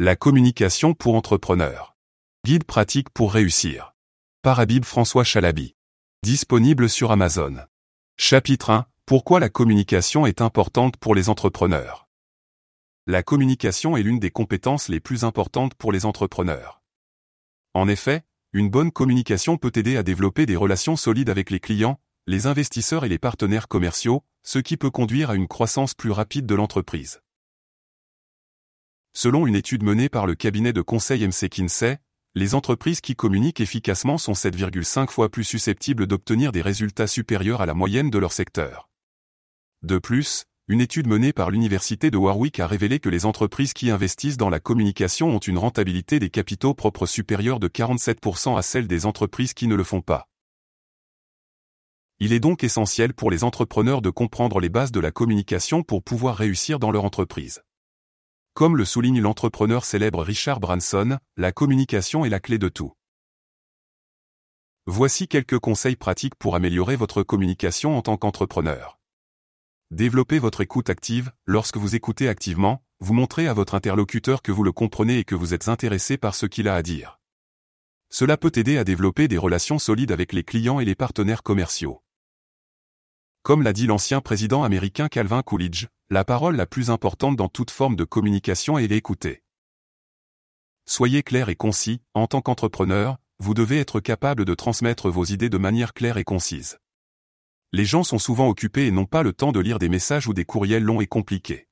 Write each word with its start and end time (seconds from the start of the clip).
La 0.00 0.16
communication 0.16 0.92
pour 0.92 1.14
entrepreneurs. 1.14 1.96
Guide 2.44 2.64
pratique 2.64 3.10
pour 3.10 3.32
réussir. 3.32 3.94
Par 4.42 4.58
Habib 4.58 4.84
François 4.84 5.22
Chalabi. 5.22 5.76
Disponible 6.24 6.88
sur 6.88 7.12
Amazon. 7.12 7.58
Chapitre 8.16 8.70
1. 8.70 8.86
Pourquoi 9.06 9.38
la 9.38 9.48
communication 9.48 10.26
est 10.26 10.40
importante 10.40 10.96
pour 10.96 11.14
les 11.14 11.28
entrepreneurs. 11.28 12.08
La 13.06 13.22
communication 13.22 13.96
est 13.96 14.02
l'une 14.02 14.18
des 14.18 14.32
compétences 14.32 14.88
les 14.88 14.98
plus 14.98 15.22
importantes 15.22 15.76
pour 15.76 15.92
les 15.92 16.06
entrepreneurs. 16.06 16.82
En 17.72 17.86
effet, 17.86 18.24
une 18.52 18.70
bonne 18.70 18.90
communication 18.90 19.58
peut 19.58 19.72
aider 19.76 19.96
à 19.96 20.02
développer 20.02 20.44
des 20.44 20.56
relations 20.56 20.96
solides 20.96 21.30
avec 21.30 21.50
les 21.50 21.60
clients, 21.60 22.00
les 22.26 22.48
investisseurs 22.48 23.04
et 23.04 23.08
les 23.08 23.20
partenaires 23.20 23.68
commerciaux, 23.68 24.24
ce 24.42 24.58
qui 24.58 24.76
peut 24.76 24.90
conduire 24.90 25.30
à 25.30 25.36
une 25.36 25.46
croissance 25.46 25.94
plus 25.94 26.10
rapide 26.10 26.46
de 26.46 26.56
l'entreprise. 26.56 27.20
Selon 29.16 29.46
une 29.46 29.54
étude 29.54 29.84
menée 29.84 30.08
par 30.08 30.26
le 30.26 30.34
cabinet 30.34 30.72
de 30.72 30.82
conseil 30.82 31.24
MC 31.24 31.48
Kinsey, 31.48 31.98
les 32.34 32.56
entreprises 32.56 33.00
qui 33.00 33.14
communiquent 33.14 33.60
efficacement 33.60 34.18
sont 34.18 34.32
7,5 34.32 35.08
fois 35.08 35.28
plus 35.28 35.44
susceptibles 35.44 36.08
d'obtenir 36.08 36.50
des 36.50 36.62
résultats 36.62 37.06
supérieurs 37.06 37.60
à 37.60 37.66
la 37.66 37.74
moyenne 37.74 38.10
de 38.10 38.18
leur 38.18 38.32
secteur. 38.32 38.88
De 39.82 39.98
plus, 39.98 40.46
une 40.66 40.80
étude 40.80 41.06
menée 41.06 41.32
par 41.32 41.52
l'Université 41.52 42.10
de 42.10 42.16
Warwick 42.16 42.58
a 42.58 42.66
révélé 42.66 42.98
que 42.98 43.08
les 43.08 43.24
entreprises 43.24 43.72
qui 43.72 43.88
investissent 43.88 44.36
dans 44.36 44.50
la 44.50 44.58
communication 44.58 45.28
ont 45.28 45.38
une 45.38 45.58
rentabilité 45.58 46.18
des 46.18 46.30
capitaux 46.30 46.74
propres 46.74 47.06
supérieure 47.06 47.60
de 47.60 47.68
47% 47.68 48.58
à 48.58 48.62
celle 48.62 48.88
des 48.88 49.06
entreprises 49.06 49.54
qui 49.54 49.68
ne 49.68 49.76
le 49.76 49.84
font 49.84 50.00
pas. 50.00 50.26
Il 52.18 52.32
est 52.32 52.40
donc 52.40 52.64
essentiel 52.64 53.14
pour 53.14 53.30
les 53.30 53.44
entrepreneurs 53.44 54.02
de 54.02 54.10
comprendre 54.10 54.58
les 54.58 54.70
bases 54.70 54.92
de 54.92 55.00
la 55.00 55.12
communication 55.12 55.84
pour 55.84 56.02
pouvoir 56.02 56.34
réussir 56.34 56.80
dans 56.80 56.90
leur 56.90 57.04
entreprise. 57.04 57.62
Comme 58.54 58.76
le 58.76 58.84
souligne 58.84 59.20
l'entrepreneur 59.20 59.84
célèbre 59.84 60.22
Richard 60.22 60.60
Branson, 60.60 61.18
la 61.36 61.50
communication 61.50 62.24
est 62.24 62.28
la 62.28 62.38
clé 62.38 62.56
de 62.56 62.68
tout. 62.68 62.92
Voici 64.86 65.26
quelques 65.26 65.58
conseils 65.58 65.96
pratiques 65.96 66.36
pour 66.36 66.54
améliorer 66.54 66.94
votre 66.94 67.24
communication 67.24 67.98
en 67.98 68.02
tant 68.02 68.16
qu'entrepreneur. 68.16 69.00
Développez 69.90 70.38
votre 70.38 70.60
écoute 70.60 70.88
active, 70.88 71.32
lorsque 71.46 71.78
vous 71.78 71.96
écoutez 71.96 72.28
activement, 72.28 72.84
vous 73.00 73.12
montrez 73.12 73.48
à 73.48 73.54
votre 73.54 73.74
interlocuteur 73.74 74.40
que 74.40 74.52
vous 74.52 74.62
le 74.62 74.70
comprenez 74.70 75.18
et 75.18 75.24
que 75.24 75.34
vous 75.34 75.52
êtes 75.52 75.66
intéressé 75.66 76.16
par 76.16 76.36
ce 76.36 76.46
qu'il 76.46 76.68
a 76.68 76.76
à 76.76 76.82
dire. 76.82 77.18
Cela 78.08 78.36
peut 78.36 78.52
aider 78.54 78.78
à 78.78 78.84
développer 78.84 79.26
des 79.26 79.38
relations 79.38 79.80
solides 79.80 80.12
avec 80.12 80.32
les 80.32 80.44
clients 80.44 80.78
et 80.78 80.84
les 80.84 80.94
partenaires 80.94 81.42
commerciaux. 81.42 82.03
Comme 83.44 83.60
l'a 83.60 83.74
dit 83.74 83.86
l'ancien 83.86 84.22
président 84.22 84.62
américain 84.62 85.08
Calvin 85.08 85.42
Coolidge, 85.42 85.88
la 86.08 86.24
parole 86.24 86.56
la 86.56 86.64
plus 86.64 86.88
importante 86.88 87.36
dans 87.36 87.50
toute 87.50 87.70
forme 87.70 87.94
de 87.94 88.04
communication 88.04 88.78
est 88.78 88.86
l'écouter. 88.86 89.42
Soyez 90.86 91.22
clair 91.22 91.50
et 91.50 91.54
concis, 91.54 92.00
en 92.14 92.26
tant 92.26 92.40
qu'entrepreneur, 92.40 93.18
vous 93.40 93.52
devez 93.52 93.78
être 93.78 94.00
capable 94.00 94.46
de 94.46 94.54
transmettre 94.54 95.10
vos 95.10 95.26
idées 95.26 95.50
de 95.50 95.58
manière 95.58 95.92
claire 95.92 96.16
et 96.16 96.24
concise. 96.24 96.78
Les 97.70 97.84
gens 97.84 98.02
sont 98.02 98.18
souvent 98.18 98.48
occupés 98.48 98.86
et 98.86 98.90
n'ont 98.90 99.04
pas 99.04 99.22
le 99.22 99.34
temps 99.34 99.52
de 99.52 99.60
lire 99.60 99.78
des 99.78 99.90
messages 99.90 100.26
ou 100.26 100.32
des 100.32 100.46
courriels 100.46 100.82
longs 100.82 101.02
et 101.02 101.06
compliqués. 101.06 101.68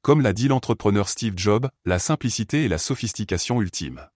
Comme 0.00 0.22
l'a 0.22 0.32
dit 0.32 0.48
l'entrepreneur 0.48 1.10
Steve 1.10 1.34
Jobs, 1.36 1.68
la 1.84 1.98
simplicité 1.98 2.64
est 2.64 2.68
la 2.68 2.78
sophistication 2.78 3.60
ultime. 3.60 4.08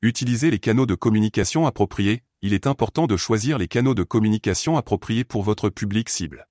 Utilisez 0.00 0.52
les 0.52 0.60
canaux 0.60 0.86
de 0.86 0.94
communication 0.94 1.66
appropriés, 1.66 2.22
il 2.42 2.52
est 2.52 2.66
important 2.66 3.06
de 3.06 3.16
choisir 3.16 3.58
les 3.58 3.68
canaux 3.68 3.94
de 3.94 4.02
communication 4.02 4.76
appropriés 4.76 5.24
pour 5.24 5.42
votre 5.42 5.68
public 5.68 6.08
cible. 6.08 6.48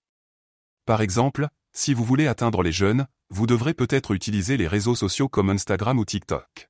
Par 0.86 1.02
exemple, 1.02 1.50
si 1.74 1.94
vous 1.94 2.04
voulez 2.04 2.28
atteindre 2.28 2.64
les 2.64 2.72
jeunes, 2.72 3.08
vous 3.30 3.48
devrez 3.48 3.74
peut-être 3.74 4.12
utiliser 4.12 4.58
les 4.58 4.68
réseaux 4.68 4.96
sociaux 4.96 5.30
comme 5.30 5.50
Instagram 5.50 6.00
ou 6.00 6.06
TikTok. 6.06 6.70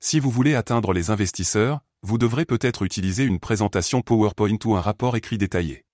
Si 0.00 0.20
vous 0.20 0.30
voulez 0.30 0.54
atteindre 0.54 0.92
les 0.92 1.10
investisseurs, 1.10 1.80
vous 2.02 2.18
devrez 2.18 2.44
peut-être 2.44 2.82
utiliser 2.82 3.24
une 3.24 3.40
présentation 3.40 4.02
PowerPoint 4.02 4.58
ou 4.64 4.76
un 4.76 4.80
rapport 4.80 5.16
écrit 5.16 5.38
détaillé. 5.38 5.86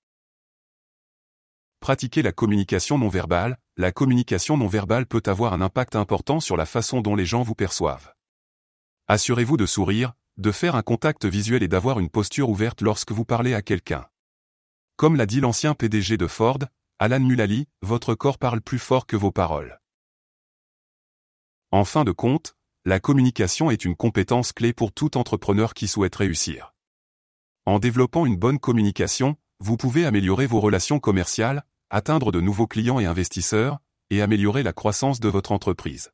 Pratiquez 1.78 2.20
la 2.20 2.32
communication 2.32 2.98
non 2.98 3.08
verbale, 3.08 3.56
la 3.76 3.92
communication 3.92 4.56
non 4.56 4.66
verbale 4.66 5.06
peut 5.06 5.22
avoir 5.26 5.54
un 5.54 5.62
impact 5.62 5.96
important 5.96 6.40
sur 6.40 6.56
la 6.56 6.66
façon 6.66 7.00
dont 7.00 7.14
les 7.14 7.24
gens 7.24 7.42
vous 7.42 7.54
perçoivent. 7.54 8.12
Assurez-vous 9.06 9.56
de 9.56 9.66
sourire, 9.66 10.12
de 10.40 10.52
faire 10.52 10.74
un 10.74 10.82
contact 10.82 11.26
visuel 11.26 11.62
et 11.62 11.68
d'avoir 11.68 12.00
une 12.00 12.08
posture 12.08 12.48
ouverte 12.48 12.80
lorsque 12.80 13.12
vous 13.12 13.24
parlez 13.24 13.54
à 13.54 13.62
quelqu'un. 13.62 14.06
Comme 14.96 15.16
l'a 15.16 15.26
dit 15.26 15.40
l'ancien 15.40 15.74
PDG 15.74 16.16
de 16.16 16.26
Ford, 16.26 16.58
Alan 16.98 17.20
Mulally, 17.20 17.66
votre 17.82 18.14
corps 18.14 18.38
parle 18.38 18.60
plus 18.60 18.78
fort 18.78 19.06
que 19.06 19.16
vos 19.16 19.32
paroles. 19.32 19.80
En 21.70 21.84
fin 21.84 22.04
de 22.04 22.12
compte, 22.12 22.56
la 22.84 23.00
communication 23.00 23.70
est 23.70 23.84
une 23.84 23.96
compétence 23.96 24.52
clé 24.52 24.72
pour 24.72 24.92
tout 24.92 25.18
entrepreneur 25.18 25.74
qui 25.74 25.86
souhaite 25.86 26.16
réussir. 26.16 26.74
En 27.66 27.78
développant 27.78 28.24
une 28.24 28.36
bonne 28.36 28.58
communication, 28.58 29.36
vous 29.60 29.76
pouvez 29.76 30.06
améliorer 30.06 30.46
vos 30.46 30.60
relations 30.60 30.98
commerciales, 30.98 31.64
atteindre 31.90 32.32
de 32.32 32.40
nouveaux 32.40 32.66
clients 32.66 32.98
et 32.98 33.06
investisseurs, 33.06 33.78
et 34.08 34.22
améliorer 34.22 34.62
la 34.62 34.72
croissance 34.72 35.20
de 35.20 35.28
votre 35.28 35.52
entreprise. 35.52 36.10